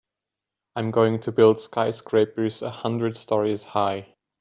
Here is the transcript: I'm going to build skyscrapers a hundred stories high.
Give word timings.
I'm 0.75 0.89
going 0.89 1.19
to 1.19 1.31
build 1.31 1.59
skyscrapers 1.59 2.63
a 2.63 2.71
hundred 2.71 3.15
stories 3.15 3.63
high. 3.65 4.15